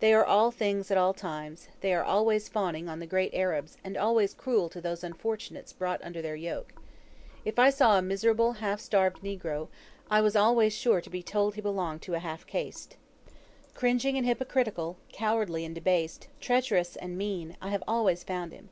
[0.00, 3.78] They are all things, at all times; they are always fawning on the great Arabs,
[3.82, 6.74] and always cruel to those unfortunates brought under their yoke.
[7.46, 9.68] If I saw a miserable, half starved negro,
[10.10, 12.98] I was always sure to be told he belonged to a half caste.
[13.72, 18.68] Cringing and hypocritical, cowardly and debased, treacherous and mean, I have always found him.